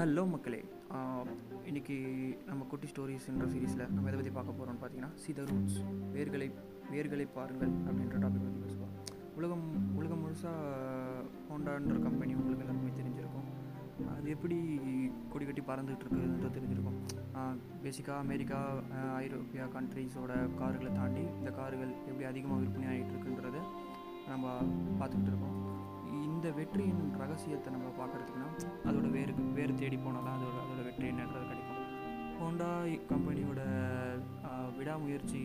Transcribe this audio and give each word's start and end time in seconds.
Hello 0.00 0.22
மக்களே. 0.32 0.58
இன்றைக்கி 1.70 1.70
இன்னைக்கு 1.70 1.96
நம்ம 2.50 2.66
குட்டி 2.70 2.86
ஸ்டோரிஸ்ன்ற 2.90 3.46
சீரீஸில் 3.54 3.82
நம்ம 3.94 4.06
எதை 4.10 4.16
பற்றி 4.18 4.30
பார்க்க 4.36 4.54
போகிறோம்னு 4.58 4.80
பார்த்தீங்கன்னா 4.82 5.10
சி 5.22 5.32
ரூட்ஸ் 5.38 5.76
வேர்களை 6.14 6.46
வேர்களை 6.92 7.26
பாருங்கள் 7.34 7.72
அப்படின்ற 7.88 8.20
டாபிக் 8.22 8.44
பற்றி 8.46 8.60
பேசுவோம். 8.62 8.94
உலகம் 9.38 9.66
உலகம் 9.98 10.22
முழுசாக 10.24 11.26
ஹோண்டான்ற 11.50 11.96
கம்பெனி 12.06 12.32
உங்களுக்கு 12.38 12.64
எல்லாருமே 12.66 12.94
தெரிஞ்சிருக்கும். 13.00 13.50
அது 14.16 14.30
எப்படி 14.36 14.58
கொடி 15.34 15.46
கட்டி 15.50 15.64
பறந்துகிட்டு 15.70 16.06
இருக்குன்றது 16.06 16.54
தெரிஞ்சிருக்கும். 16.56 16.98
பேசிக்காக 17.84 18.18
அமெரிக்கா 18.26 18.60
ஐரோப்பியா 19.24 19.66
கண்ட்ரீஸோட 19.76 20.32
கார்களை 20.62 20.92
தாண்டி 21.00 21.26
இந்த 21.40 21.52
கார்கள் 21.60 21.94
எப்படி 22.10 22.28
அதிகமாக 22.32 22.60
விற்பனை 22.64 22.88
ஆகிட்டு 22.94 23.14
இருக்குன்றதை 23.16 23.62
நம்ம 24.32 24.56
பார்த்துக்கிட்டு 25.00 25.32
இருக்கோம். 25.34 25.56
இந்த 26.18 26.46
வெற்றியின் 26.58 27.02
ரகசியத்தை 27.22 27.68
நம்ம 27.74 27.88
பார்க்குறதுக்குன்னா 27.98 28.48
அதோட 28.88 29.06
வேறு 29.16 29.32
வேறு 29.58 29.72
தேடி 29.82 29.98
போனால் 30.04 30.26
தான் 30.28 30.38
அதோட 30.38 30.56
அதோட 30.64 30.80
வெற்றி 30.88 31.06
என்னன்றது 31.12 31.46
கிடைக்கும். 31.50 31.78
ஹோண்டா 32.40 32.70
கம்பெனியோட 33.12 33.60
விடாமுயற்சி 34.78 35.42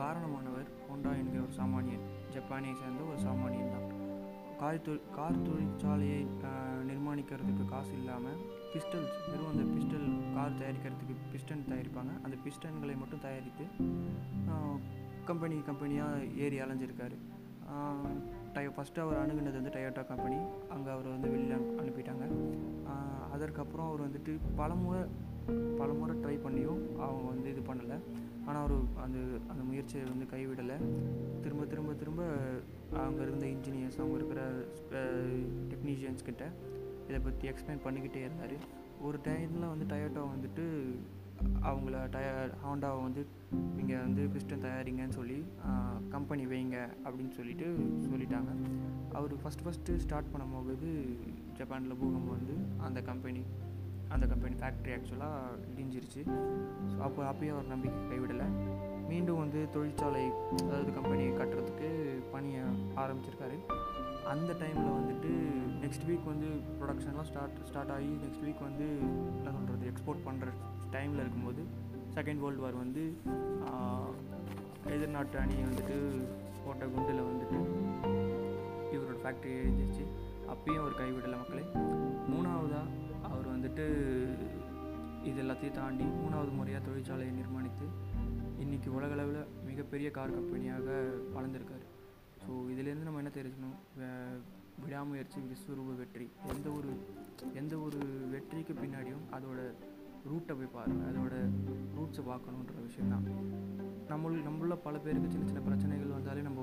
காரணமானவர் 0.00 0.68
ஹோண்டா 0.88 1.10
என்கிற 1.20 1.40
ஒரு 1.46 1.54
சாமானியன். 1.60 2.04
ஜப்பானை 2.34 2.72
சேர்ந்த 2.82 3.02
ஒரு 3.12 3.20
சாமானியன் 3.26 3.74
தான். 3.74 3.88
கார் 4.60 4.82
தொழில் 4.86 5.04
கார் 5.16 5.44
தொழிற்சாலையை 5.46 6.18
நிர்மாணிக்கிறதுக்கு 6.88 7.64
காசு 7.72 7.92
இல்லாமல் 8.00 8.40
பிஸ்டல்ஸ் 8.72 9.14
வெறும் 9.28 9.50
அந்த 9.52 9.64
பிஸ்டல் 9.74 10.08
கார் 10.36 10.58
தயாரிக்கிறதுக்கு 10.60 11.14
பிஸ்டன் 11.32 11.64
தயாரிப்பாங்க. 11.70 12.12
அந்த 12.24 12.36
பிஸ்டன்களை 12.46 12.96
மட்டும் 13.02 13.24
தயாரித்து 13.26 13.66
கம்பெனி 15.30 15.56
கம்பெனியாக 15.70 16.26
ஏறி 16.44 16.58
அலைஞ்சிருக்காரு. 16.64 17.16
டய 18.54 18.68
ஃபஸ்ட்டு 18.76 19.02
அவர் 19.04 19.20
அணுகுனது 19.22 19.58
வந்து 19.60 19.74
டயோட்டா 19.76 20.02
கம்பெனி 20.10 20.38
அங்கே 20.74 20.90
அவர் 20.94 21.08
வந்து 21.14 21.28
வெளியில் 21.34 21.56
அனுப்பிட்டாங்க. 21.80 22.24
அதற்கப்புறம் 23.34 23.88
அவர் 23.90 24.06
வந்துட்டு 24.06 24.32
பலமுறை 24.60 25.02
பலமுறை 25.80 26.14
ட்ரை 26.22 26.34
பண்ணியும் 26.46 26.80
அவங்க 27.04 27.26
வந்து 27.32 27.46
இது 27.52 27.62
பண்ணலை. 27.68 27.96
ஆனால் 28.46 28.60
அவர் 28.62 28.74
அந்த 29.04 29.18
அந்த 29.52 29.62
முயற்சியை 29.70 30.02
வந்து 30.12 30.26
கைவிடலை. 30.32 30.76
திரும்ப 31.44 31.64
திரும்ப 31.72 31.94
திரும்ப 32.02 32.22
அங்கே 33.04 33.22
இருந்த 33.26 33.46
இன்ஜினியர்ஸ் 33.54 34.00
அவங்க 34.02 34.16
இருக்கிற 34.20 34.42
டெக்னீஷியன்ஸ் 35.72 36.26
கிட்ட 36.28 36.44
இதை 37.08 37.20
பற்றி 37.28 37.48
எக்ஸ்பிளைன் 37.52 37.84
பண்ணிக்கிட்டே 37.86 38.22
இருந்தார். 38.26 38.56
ஒரு 39.06 39.18
டைமில் 39.28 39.70
வந்து 39.72 39.86
டயோட்டா 39.92 40.22
வந்துட்டு 40.34 40.64
அவங்கள 41.68 41.96
டய 42.14 42.28
ஹாண்டாவை 42.64 43.00
வந்து 43.06 43.22
நீங்கள் 43.76 44.02
வந்து 44.06 44.22
பிஸ்டன் 44.34 44.64
தயாரிங்கன்னு 44.64 45.18
சொல்லி 45.20 45.38
கம்பெனி 46.14 46.44
வைங்க 46.52 46.78
அப்படின்னு 47.04 47.34
சொல்லிட்டு 47.38 47.66
சொல்லிட்டாங்க. 48.10 48.52
அவர் 49.18 49.34
ஃபஸ்ட் 49.42 49.64
ஃபஸ்ட்டு 49.66 49.98
ஸ்டார்ட் 50.04 50.32
பண்ணும்போது 50.34 50.88
ஜப்பானில் 51.58 51.98
பூகம்பம் 52.02 52.36
வந்து 52.38 52.56
அந்த 52.88 53.00
கம்பெனி 53.10 53.42
அந்த 54.14 54.24
கம்பெனி 54.30 54.54
ஃபேக்ட்ரி 54.60 54.92
ஆக்சுவலாக 54.94 55.58
இடிஞ்சிருச்சு. 55.72 56.22
ஸோ 56.92 56.98
அப்போ 57.08 57.20
அப்பயும் 57.30 57.56
அவர் 57.56 57.72
நம்பிக்கை 57.74 58.00
கைவிடலை. 58.12 58.48
மீண்டும் 59.10 59.40
வந்து 59.42 59.60
தொழிற்சாலை 59.74 60.24
அதாவது 60.64 60.90
கம்பெனி 60.98 61.24
கட்டுறதுக்கு 61.40 61.88
பணியை 62.32 62.62
ஆரம்பிச்சிருக்காரு. 63.02 63.58
அந்த 64.32 64.50
டைமில் 64.62 64.96
வந்துட்டு 64.98 65.30
நெக்ஸ்ட் 65.84 66.06
வீக் 66.08 66.30
வந்து 66.32 66.48
ப்ரொடக்ஷன்லாம் 66.80 67.28
ஸ்டார்ட் 67.30 67.60
ஸ்டார்ட் 67.68 67.92
ஆகி 67.96 68.10
நெக்ஸ்ட் 68.24 68.44
வீக் 68.46 68.66
வந்து 68.68 68.88
எக்ஸ்போர்ட் 70.10 70.28
பண்ணுற 70.28 70.48
டைமில் 70.94 71.20
இருக்கும்போது 71.22 71.62
செகண்ட் 72.14 72.40
வேர்ல்டு 72.42 72.62
வார் 72.62 72.76
வந்து 72.82 73.02
எதிர்நாட்டு 74.94 75.36
அணி 75.42 75.56
வந்துட்டு 75.66 75.96
போட்ட 76.64 76.84
குண்டில் 76.94 77.20
வந்துட்டு 77.28 77.58
இவரோட 78.94 79.16
ஃபேக்ட்ரி 79.22 79.52
எழுந்திருச்சு 79.60 80.04
அப்பயும் 80.52 80.80
அவர் 80.82 80.98
கைவிடலை 81.00 81.36
மக்களே. 81.42 81.64
மூணாவதாக 82.32 82.86
அவர் 83.30 83.46
வந்துட்டு 83.54 83.84
இது 85.30 85.38
எல்லாத்தையும் 85.44 85.78
தாண்டி 85.78 86.06
மூணாவது 86.22 86.52
முறையாக 86.58 86.82
தொழிற்சாலையை 86.88 87.34
நிர்மாணித்து 87.40 87.88
இன்றைக்கி 88.64 88.90
உலகளவில் 88.98 89.42
மிகப்பெரிய 89.68 90.10
கார் 90.16 90.36
கம்பெனியாக 90.38 90.88
வளர்ந்துருக்காரு. 91.36 91.86
ஸோ 92.42 92.50
இதுலேருந்து 92.72 93.08
நம்ம 93.08 93.22
என்ன 93.22 93.32
தெரிஞ்சுக்கணும்? 93.38 93.78
விடாமுயற்சி 94.82 95.38
விஸ்வரூப 95.48 95.94
வெற்றி. 96.00 96.26
எந்த 96.52 96.68
ஒரு 96.78 96.90
எந்த 97.60 97.74
ஒரு 97.86 97.98
வெற்றிக்கு 98.32 98.74
பின்னாடியும் 98.82 99.24
அதோட 99.36 99.60
ரூட்டை 100.24 100.54
போய் 100.54 100.74
பாருங்கள் 100.74 101.08
அதோட 101.10 101.34
ரூட்ஸை 101.96 102.22
பார்க்கணுன்ற 102.26 102.82
விஷயம் 102.82 103.08
தான் 103.08 103.26
நம்மள் 104.08 104.36
நம்மள 104.42 104.76
பல 104.82 104.98
பேருக்கு 104.98 105.30
சின்ன 105.30 105.46
சின்ன 105.46 105.60
பிரச்சனைகள் 105.60 106.06
வந்தாலே 106.08 106.42
நம்ம 106.42 106.62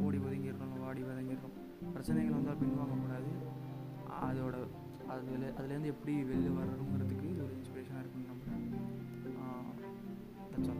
ஓடி 0.00 0.18
ஒதுங்கிடுறோம் 0.18 0.70
நம்ம 0.70 0.86
ஆடி 0.86 1.02
ஒதுங்கிடுறோம். 1.02 1.56
பிரச்சனைகள் 1.92 2.34
வந்தால் 2.34 2.60
பின்வாங்கக்கூடாது 2.60 3.30
அதோட 4.22 4.56
அதில் 5.08 5.52
அதுலேருந்து 5.52 5.86
எப்படி 5.86 6.12
வெளில 6.22 6.50
வர்றதுங்கிறதுக்கு 6.56 7.28
ஒரு 7.42 7.54
இன்ஸ்பிரேஷனாக 7.54 8.00
இருக்குன்னு 8.00 8.32
நம்புகிறேன் 8.32 8.68
தட்ஸ் 10.52 10.72